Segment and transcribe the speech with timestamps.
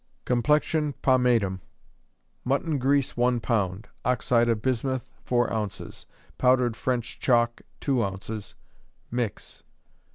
[0.25, 1.59] Complexion Pomatum.
[2.43, 6.07] Mutton grease, one pound; oxide of bismuth, four ounces;
[6.39, 8.55] powdered French chalk, two ounces;
[9.11, 9.61] mix.